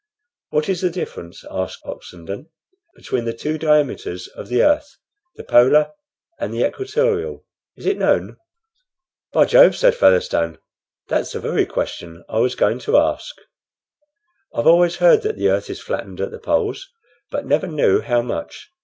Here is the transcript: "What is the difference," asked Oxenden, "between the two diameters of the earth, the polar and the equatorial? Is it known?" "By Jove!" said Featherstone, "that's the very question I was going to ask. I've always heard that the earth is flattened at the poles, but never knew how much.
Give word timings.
"What 0.49 0.67
is 0.67 0.81
the 0.81 0.89
difference," 0.89 1.45
asked 1.51 1.83
Oxenden, 1.85 2.47
"between 2.95 3.25
the 3.25 3.35
two 3.37 3.59
diameters 3.59 4.25
of 4.29 4.47
the 4.47 4.63
earth, 4.63 4.97
the 5.35 5.43
polar 5.43 5.91
and 6.39 6.51
the 6.51 6.65
equatorial? 6.67 7.45
Is 7.77 7.85
it 7.85 7.99
known?" 7.99 8.37
"By 9.31 9.45
Jove!" 9.45 9.75
said 9.75 9.93
Featherstone, 9.93 10.57
"that's 11.07 11.33
the 11.33 11.39
very 11.39 11.67
question 11.67 12.23
I 12.27 12.39
was 12.39 12.55
going 12.55 12.79
to 12.79 12.97
ask. 12.97 13.35
I've 14.55 14.65
always 14.65 14.95
heard 14.95 15.21
that 15.21 15.35
the 15.37 15.49
earth 15.49 15.69
is 15.69 15.79
flattened 15.83 16.19
at 16.19 16.31
the 16.31 16.39
poles, 16.39 16.89
but 17.29 17.45
never 17.45 17.67
knew 17.67 17.99
how 18.01 18.23
much. 18.23 18.71